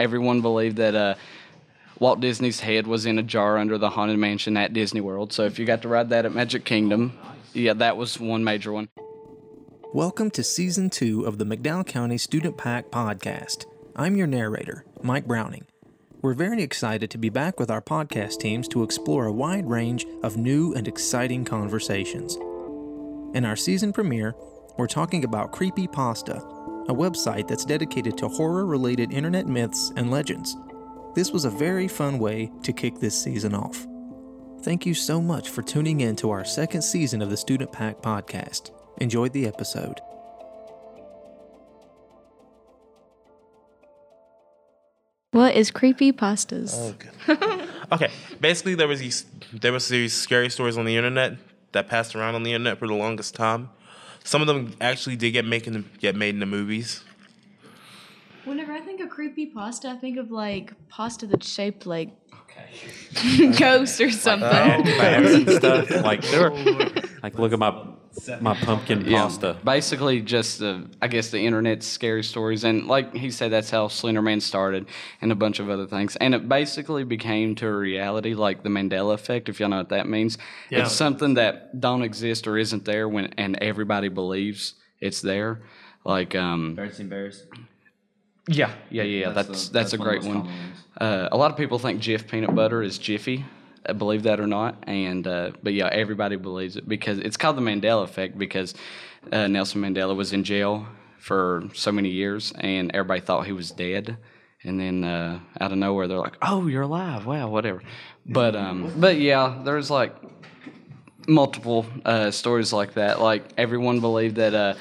[0.00, 1.14] everyone believed that uh,
[1.98, 5.30] Walt Disney's head was in a jar under the Haunted Mansion at Disney World.
[5.32, 7.12] So if you got to ride that at Magic Kingdom,
[7.52, 8.88] yeah, that was one major one.
[9.92, 13.66] Welcome to season two of the McDowell County Student Pack podcast.
[13.94, 15.66] I'm your narrator, Mike Browning.
[16.22, 20.06] We're very excited to be back with our podcast teams to explore a wide range
[20.22, 22.36] of new and exciting conversations.
[23.34, 24.34] In our season premiere,
[24.78, 26.42] we're talking about Creepy Pasta,
[26.88, 30.56] a website that's dedicated to horror related internet myths and legends.
[31.14, 33.86] This was a very fun way to kick this season off.
[34.62, 38.00] Thank you so much for tuning in to our second season of the Student Pack
[38.02, 38.70] podcast.
[38.98, 40.00] Enjoyed the episode.
[45.32, 46.74] What is creepy pastas?
[47.28, 48.08] Oh, Okay,
[48.40, 51.36] basically there was these there was these scary stories on the internet
[51.72, 53.70] that passed around on the internet for the longest time.
[54.24, 57.04] Some of them actually did get making get made into movies.
[58.44, 62.10] Whenever I think of creepy pasta, I think of like pasta that's shaped like
[62.42, 63.52] okay.
[63.58, 64.48] ghosts or something.
[64.48, 65.90] Bats stuff.
[65.90, 66.22] Like
[67.22, 67.86] like look at my
[68.40, 69.56] my pumpkin Yeah, pasta.
[69.64, 73.88] basically just uh, I guess the internet's scary stories, and like he said, that's how
[73.88, 74.86] Slender Man started,
[75.22, 78.68] and a bunch of other things, and it basically became to a reality, like the
[78.68, 80.38] Mandela effect, if y'all know what that means.
[80.70, 80.80] Yeah.
[80.82, 85.62] It's something that don't exist or isn't there when, and everybody believes it's there.
[86.04, 87.44] Like, um, Berenstain Bears.
[88.48, 89.30] yeah, yeah, yeah.
[89.30, 90.36] That's That's the- that's, that's a great the one.
[90.38, 90.76] most common ones.
[91.00, 93.44] Uh, a lot of people think Jif peanut butter is Jiffy,
[93.96, 97.62] believe that or not, and uh, but yeah, everybody believes it because it's called the
[97.62, 98.74] Mandela effect because
[99.32, 100.86] uh, Nelson Mandela was in jail
[101.18, 104.16] for so many years, and everybody thought he was dead,
[104.62, 107.26] and then uh, out of nowhere they're like, "Oh, you're alive!
[107.26, 107.82] Wow, whatever."
[108.26, 110.14] But um, but yeah, there's like
[111.28, 113.20] multiple uh, stories like that.
[113.20, 114.74] Like everyone believed that uh,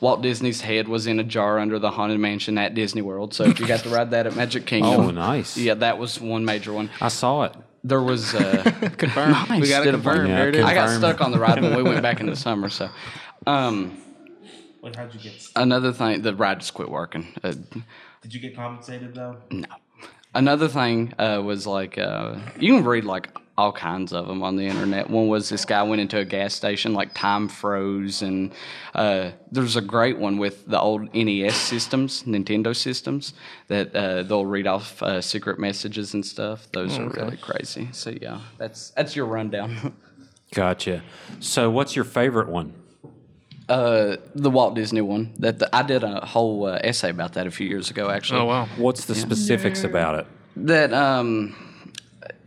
[0.00, 3.34] Walt Disney's head was in a jar under the Haunted Mansion at Disney World.
[3.34, 5.56] So if you got to ride that at Magic Kingdom, Oh, nice.
[5.56, 6.90] Yeah, that was one major one.
[7.00, 7.54] I saw it.
[7.84, 8.62] There was uh,
[8.96, 9.32] Confirm.
[9.32, 9.60] Nice.
[9.60, 10.16] We got to Did a confirm.
[10.18, 10.28] bunch.
[10.28, 10.64] Yeah, there it is.
[10.64, 12.68] I got stuck on the ride when we went back in the summer.
[12.68, 12.88] So,
[13.46, 13.96] um,
[14.82, 15.48] Like how'd you get?
[15.56, 17.26] another thing, the ride just quit working.
[17.42, 17.54] Uh,
[18.22, 19.38] Did you get compensated though?
[19.50, 19.66] no.
[20.34, 24.56] Another thing uh, was like uh, you can read like all kinds of them on
[24.56, 25.10] the internet.
[25.10, 28.52] One was this guy went into a gas station, like time froze, and
[28.94, 33.34] uh, there's a great one with the old NES systems, Nintendo systems,
[33.68, 36.66] that uh, they'll read off uh, secret messages and stuff.
[36.72, 37.88] Those are really crazy.
[37.92, 39.94] So yeah, that's that's your rundown.
[40.54, 41.02] Gotcha.
[41.40, 42.74] So what's your favorite one?
[43.68, 45.32] Uh, the Walt Disney one.
[45.38, 48.10] That the, I did a whole uh, essay about that a few years ago.
[48.10, 48.68] Actually, Oh wow.
[48.76, 50.26] What's the specifics about it?
[50.54, 51.54] that um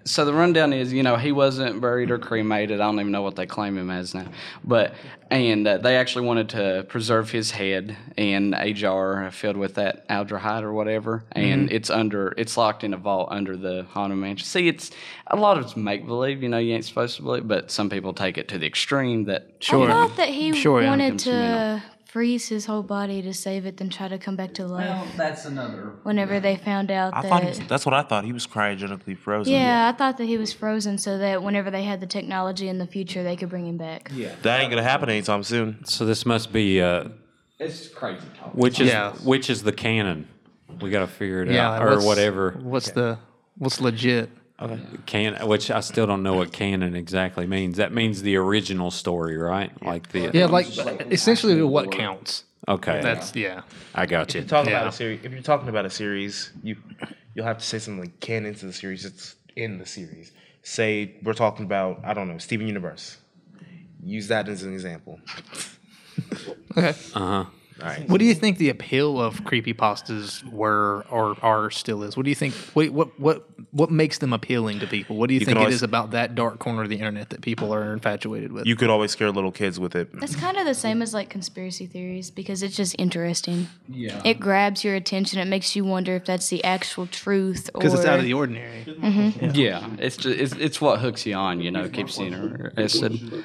[0.06, 2.80] so the rundown is you know he wasn't buried or cremated.
[2.80, 4.28] I don't even know what they claim him as now.
[4.64, 4.94] But
[5.32, 10.08] and uh, they actually wanted to preserve his head in a jar filled with that
[10.08, 11.24] aldehyde or whatever.
[11.32, 14.46] And it's under it's locked in a vault under the haunted mansion.
[14.46, 14.92] See it's
[15.28, 17.90] a lot of it's make believe you know you ain't supposed to believe but some
[17.90, 19.86] people take it to the extreme that Sure.
[19.90, 21.82] I thought that he Sure, wanted Comes from, you know.
[21.82, 24.86] to freeze his whole body to save it, then try to come back to life.
[24.88, 25.92] Well, that's another.
[26.04, 28.24] Whenever they found out I that, thought was, that's what I thought.
[28.24, 29.52] He was cryogenically frozen.
[29.52, 32.78] yeah, I thought that he was frozen so that whenever they had the technology in
[32.78, 34.12] the future, they could bring him back.
[34.14, 34.34] Yeah.
[34.44, 35.84] That ain't gonna happen anytime soon.
[35.84, 37.10] So this must be uh,
[37.60, 39.12] it's crazy talk which is Yeah.
[39.26, 40.30] which is the canon.
[40.80, 41.70] We got to figure it Yeah.
[41.70, 42.52] out or whatever.
[42.64, 43.20] What's the
[43.58, 44.30] what's legit?
[45.06, 47.76] Can which I still don't know what canon exactly means.
[47.78, 49.72] That means the original story, right?
[49.84, 50.68] Like the Yeah, like
[51.12, 52.44] essentially what counts.
[52.68, 53.62] Okay, That's yeah.
[53.94, 54.40] I got you.
[54.40, 54.80] If you're talking Yeah.
[54.80, 56.78] about a series, if you're talking about a series, you
[57.34, 59.04] you'll have to say something like canon to the series.
[59.06, 60.32] It's in the series.
[60.64, 63.18] Say we're talking about I don't know Steven Universe.
[64.02, 65.20] Use that as an example.
[66.78, 66.94] Okay.
[67.14, 67.46] Uh huh.
[67.82, 68.08] All right.
[68.10, 72.16] What do you think the appeal of creepypastas were or are still is?
[72.16, 72.54] What do you think?
[72.74, 75.18] What what what, what makes them appealing to people?
[75.18, 76.96] What do you, You think can it always- is about that dark corner of the
[76.96, 78.66] internet that people are infatuated with?
[78.66, 80.10] You could always scare little kids with it.
[80.22, 83.68] It's kind of the same as like conspiracy theories because it's just interesting.
[83.90, 84.22] Yeah.
[84.24, 85.40] It grabs your attention.
[85.40, 88.34] It makes you wonder if that's the actual truth or because it's out of the
[88.34, 88.86] ordinary.
[88.86, 89.52] Mm-hmm.
[89.56, 93.44] yeah it's just it's, it's what hooks you on you know keeps you interested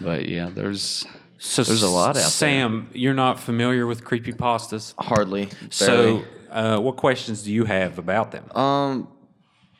[0.00, 1.06] but yeah there's
[1.38, 2.24] So There's a lot out there.
[2.24, 4.94] Sam, you're not familiar with creepypastas.
[4.98, 5.48] Hardly.
[5.70, 8.50] So, uh, what questions do you have about them?
[8.54, 9.08] um,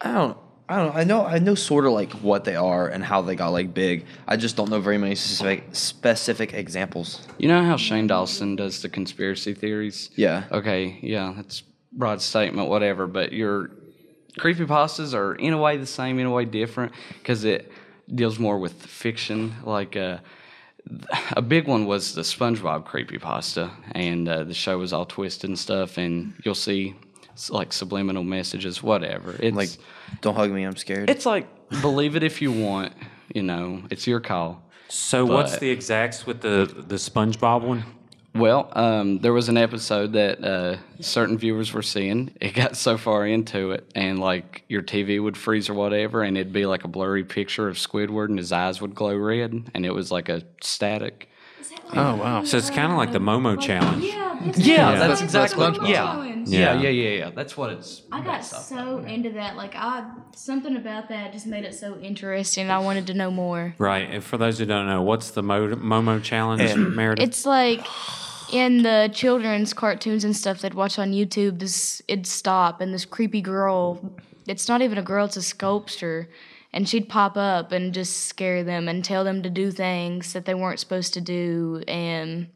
[0.01, 0.37] I don't.
[0.69, 0.97] I don't.
[0.97, 1.25] I know.
[1.25, 4.05] I know sort of like what they are and how they got like big.
[4.27, 7.27] I just don't know very many specific specific examples.
[7.39, 10.11] You know how Shane Dawson does the conspiracy theories?
[10.17, 10.45] Yeah.
[10.51, 11.63] Okay, yeah, that's
[11.93, 13.07] broad statement, whatever.
[13.07, 13.71] But your
[14.39, 17.71] creepypastas are in a way the same, in a way different, because it
[18.13, 19.55] deals more with fiction.
[19.63, 20.19] Like uh,
[21.33, 25.59] a big one was the SpongeBob creepypasta, and uh, the show was all twisted and
[25.59, 25.99] stuff.
[25.99, 26.95] And you'll see
[27.51, 29.37] like subliminal messages, whatever.
[29.39, 29.71] It's Like,
[30.21, 31.11] don't hug me, I'm scared.
[31.11, 31.47] it's like
[31.81, 32.93] believe it if you want.
[33.35, 34.63] You know, it's your call.
[34.89, 37.85] So what's the exacts with the the SpongeBob one?
[38.39, 42.33] Well, um, there was an episode that uh, certain viewers were seeing.
[42.41, 46.37] It got so far into it, and like your TV would freeze or whatever, and
[46.37, 49.87] it'd be like a blurry picture of Squidward, and his eyes would glow red, and
[49.87, 51.29] it was like a static.
[51.93, 52.43] Oh wow.
[52.45, 54.05] So it's kind of like the Momo challenge.
[54.05, 56.25] Yeah, that's Yeah, what- that's what exactly- SpongeBob yeah.
[56.25, 56.81] Yeah, Yeah.
[56.83, 57.31] yeah, yeah, yeah.
[57.35, 58.03] That's what it's.
[58.13, 59.07] I got so of.
[59.07, 59.57] into that.
[59.57, 62.71] Like I, something about that just made it so interesting.
[62.71, 63.75] I wanted to know more.
[63.79, 64.09] Right.
[64.11, 67.25] And for those who don't know, what's the Mo- Momo challenge, Meredith?
[67.29, 67.85] It's like
[68.53, 71.59] in the children's cartoons and stuff they'd watch on YouTube.
[71.59, 74.01] This it'd stop, and this creepy girl.
[74.47, 76.29] It's not even a girl; it's a sculpture,
[76.73, 80.45] and she'd pop up and just scare them and tell them to do things that
[80.45, 82.49] they weren't supposed to do, and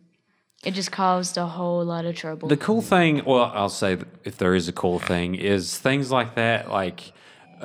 [0.63, 2.49] it just caused a whole lot of trouble.
[2.49, 6.35] The cool thing, well, I'll say if there is a cool thing, is things like
[6.35, 6.71] that.
[6.71, 7.13] Like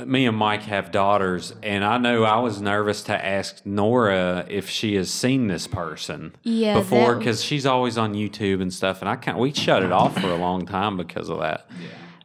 [0.05, 4.69] me and Mike have daughters, and I know I was nervous to ask Nora if
[4.69, 9.09] she has seen this person Yeah, before because she's always on YouTube and stuff, and
[9.09, 9.37] I can't.
[9.37, 11.69] We shut it off for a long time because of that.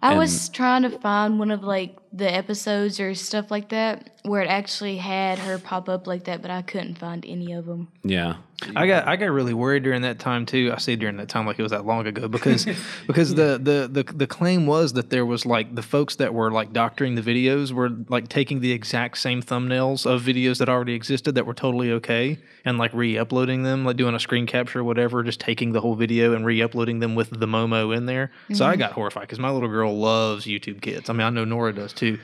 [0.02, 4.42] I was trying to find one of like the episodes or stuff like that where
[4.42, 7.88] it actually had her pop up like that, but I couldn't find any of them.
[8.02, 8.36] Yeah.
[8.76, 10.70] I got I got really worried during that time too.
[10.74, 12.66] I say during that time like it was that long ago because
[13.06, 16.50] because the, the the the claim was that there was like the folks that were
[16.50, 20.92] like doctoring the videos were like taking the exact same thumbnails of videos that already
[20.92, 24.84] existed that were totally okay and like re-uploading them like doing a screen capture or
[24.84, 28.30] whatever just taking the whole video and re-uploading them with the momo in there.
[28.52, 28.80] So I mm-hmm.
[28.80, 31.08] got horrified because my little girl loves YouTube Kids.
[31.08, 32.18] I mean I know Nora does too.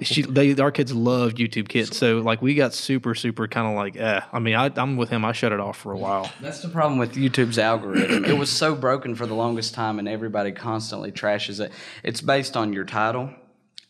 [0.00, 1.96] She they our kids love YouTube Kids.
[1.96, 4.20] So like we got super super kind of like eh.
[4.32, 5.24] I mean I, I'm with him.
[5.24, 6.32] I shut it off for a while.
[6.40, 8.24] That's the problem with YouTube's algorithm.
[8.24, 11.70] it was so broken for the longest time, and everybody constantly trashes it.
[12.02, 13.30] It's based on your title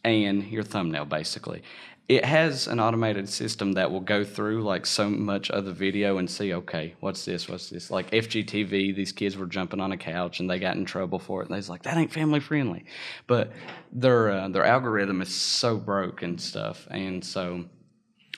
[0.04, 1.62] and your thumbnail, basically.
[2.08, 6.19] It has an automated system that will go through like so much of the video
[6.19, 7.49] and see, okay, what's this?
[7.49, 7.90] What's this?
[7.90, 11.40] Like FGTeeV, these kids were jumping on a couch and they got in trouble for
[11.40, 12.84] it, and they was like, that ain't family friendly.
[13.26, 13.52] But
[13.93, 17.64] their uh, their algorithm is so broke and stuff, and so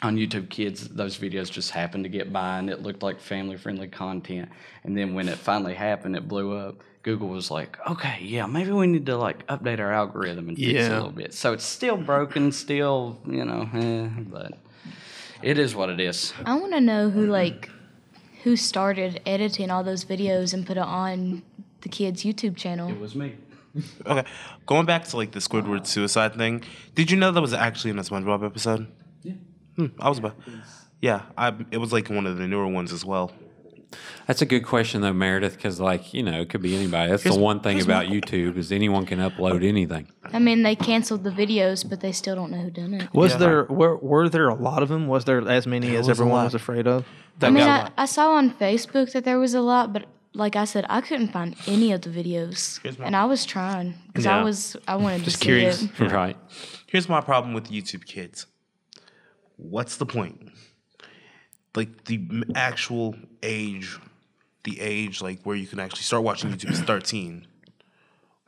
[0.03, 3.57] on YouTube Kids, those videos just happened to get by and it looked like family
[3.57, 4.51] friendly content.
[4.83, 6.83] And then when it finally happened, it blew up.
[7.05, 10.87] Google was like, okay, yeah, maybe we need to like update our algorithm and fix
[10.87, 11.35] it a little bit.
[11.35, 14.59] So it's still broken, still, you know, eh, but
[15.43, 16.33] it is what it is.
[16.47, 17.71] I want to know who like
[18.43, 21.43] who started editing all those videos and put it on
[21.83, 22.91] the kids' YouTube channel.
[22.91, 23.37] It was me.
[24.07, 24.27] Okay,
[24.67, 26.63] going back to like the Squidward suicide thing.
[26.95, 28.87] Did you know that was actually in a SpongeBob episode?
[29.23, 29.33] Yeah.
[29.77, 30.37] Hmm, I was about.
[31.01, 31.53] Yeah, I.
[31.71, 33.33] It was like one of the newer ones as well.
[34.27, 37.11] That's a good question though, Meredith, because like you know, it could be anybody.
[37.11, 40.09] That's Here's- the one thing about my- YouTube is anyone can upload anything.
[40.33, 43.13] I mean, they canceled the videos, but they still don't know who done it.
[43.13, 43.39] Was Yeah.
[43.39, 45.07] there were, were there a lot of them?
[45.09, 47.05] Was there as many as was everyone was afraid of?
[47.43, 50.07] I mean, I, I saw on Facebook that there was a lot, but
[50.37, 53.45] like I said, I couldn't find any of the videos, Here's my- and I was
[53.45, 54.39] trying because Yeah.
[54.41, 55.83] I was I wanted Just to see curious.
[55.83, 56.01] it.
[56.01, 56.37] Right.
[56.87, 58.47] Here's my problem with YouTube Kids.
[59.57, 60.51] What's the point?
[61.75, 63.99] Like the actual age,
[64.63, 67.47] the age like where you can actually start watching YouTube is 13.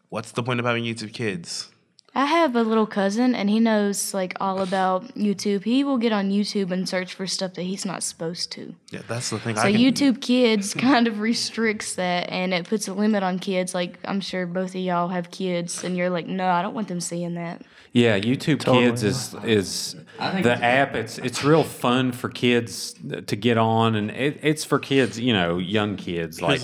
[0.09, 1.71] What's the point of having YouTube Kids?
[2.17, 5.65] I have a little cousin, and he knows like all about YouTube.
[5.65, 8.75] He will get on YouTube and search for stuff that he's not supposed to.
[8.91, 9.55] Yeah, that's the thing.
[9.57, 13.39] So I can, YouTube Kids kind of restricts that, and it puts a limit on
[13.39, 13.75] kids.
[13.75, 16.89] Like I'm sure both of y'all have kids, and you're like, no, I don't want
[16.89, 17.61] them seeing that.
[17.93, 20.95] Yeah, YouTube Kids is is the app.
[20.95, 22.95] It's it's real fun for kids
[23.27, 26.63] to get on, and it, it's for kids, you know, young kids like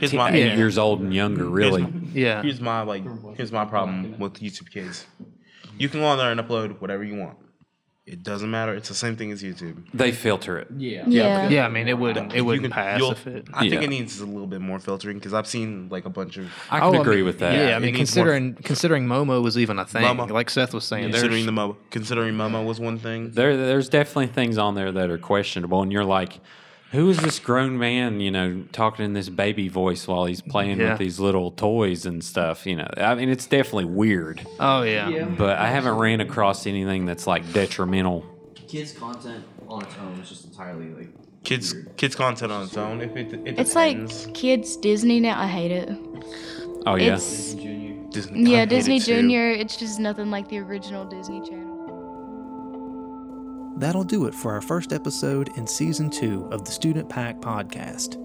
[0.00, 1.44] Here's t- my eight years old and younger.
[1.44, 2.42] Really, Yeah.
[2.42, 3.04] Here's my like.
[3.36, 5.06] Here's my problem with YouTube Kids.
[5.78, 7.38] You can go on there and upload whatever you want.
[8.06, 8.74] It doesn't matter.
[8.74, 9.84] It's the same thing as YouTube.
[9.94, 10.66] they filter it.
[10.76, 11.04] Yeah.
[11.06, 11.48] Yeah.
[11.48, 13.46] Yeah, I mean it wouldn't it wouldn't can- pass if it.
[13.54, 13.80] I think Yeah.
[13.82, 16.46] it needs a little bit more filtering because I've seen like a bunch of.
[16.70, 17.54] I can Oh, agree mean, with that.
[17.54, 20.28] Yeah, I It mean needs more- considering considering Momo was even a thing, Momo.
[20.30, 23.30] like Seth was saying, there's Considering the Momo, considering Momo was one thing.
[23.30, 26.40] There, there's definitely things on there that are questionable, and you're like,
[26.92, 30.80] who is this grown man, you know, talking in this baby voice while he's playing
[30.80, 30.90] Yeah.
[30.90, 32.66] with these little toys and stuff?
[32.66, 35.24] You know, I mean, it's definitely weird, oh yeah.
[35.24, 38.24] but I haven't ran across anything that's like detrimental.
[38.68, 41.08] Kids content on its own is just entirely like
[41.42, 43.00] Kids, kids content on its own.
[43.00, 43.96] If it, it It's like
[44.34, 45.40] kids Disney now.
[45.40, 45.88] I hate it.
[46.86, 48.40] Oh yeah, It's Disney.
[48.46, 49.14] I yeah, hate Disney it too.
[49.14, 49.50] Junior.
[49.50, 51.69] It's just nothing like the original Disney Channel.
[53.80, 58.18] That'll do it for our first episode in season two of the Student Pack podcast.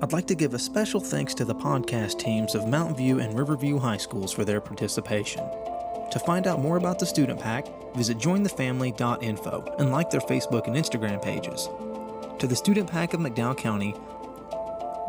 [0.00, 3.36] I'd like to give a special thanks to the podcast teams of Mountain View and
[3.36, 5.40] Riverview High Schools for their participation.
[6.12, 7.66] To find out more about the Student Pack,
[7.96, 11.68] visit jointhefamily.info and like their Facebook and Instagram pages.
[12.38, 13.94] To the Student Pack of McDowell County,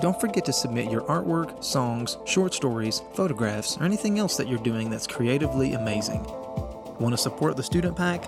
[0.01, 4.57] don't forget to submit your artwork, songs, short stories, photographs, or anything else that you're
[4.59, 6.23] doing that's creatively amazing.
[6.99, 8.23] Want to support the Student Pack?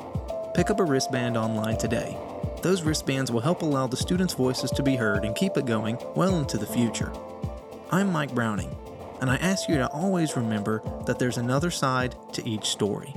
[0.56, 2.18] Pick up a wristband online today.
[2.62, 5.98] Those wristbands will help allow the students' voices to be heard and keep it going
[6.16, 7.12] well into the future.
[7.92, 8.74] I'm Mike Browning,
[9.20, 13.14] and I ask you to always remember that there's another side to each story.